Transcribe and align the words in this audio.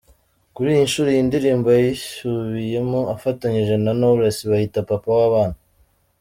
Kuri 0.53 0.67
iyi 0.71 0.85
nshuro 0.87 1.07
iyi 1.11 1.23
ndirimbo 1.29 1.67
yayiysubiyemo 1.77 2.99
afatanyije 3.15 3.75
na 3.83 3.91
Knowless 3.97 4.39
bayita 4.49 4.79
Papa 4.89 5.09
wabana. 5.19 5.57